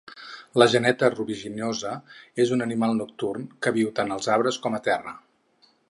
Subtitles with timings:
[0.61, 1.91] La geneta rubiginosa
[2.45, 5.17] és un animal nocturn, que viu tant als arbres com a terra.